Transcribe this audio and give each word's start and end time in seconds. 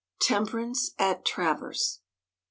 TEMPERANCE 0.19 0.95
AT 0.97 1.23
TRAVERSE. 1.25 1.99